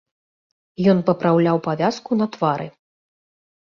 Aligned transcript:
Ён 0.95 1.05
папраўляў 1.11 1.57
павязку 1.69 2.11
на 2.21 2.25
твары. 2.35 2.67